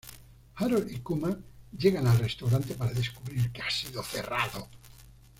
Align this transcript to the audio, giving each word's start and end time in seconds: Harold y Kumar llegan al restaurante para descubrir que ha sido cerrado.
Harold 0.55 0.91
y 0.91 0.97
Kumar 1.01 1.37
llegan 1.77 2.07
al 2.07 2.17
restaurante 2.17 2.73
para 2.73 2.91
descubrir 2.91 3.51
que 3.51 3.61
ha 3.61 3.69
sido 3.69 4.01
cerrado. 4.01 4.67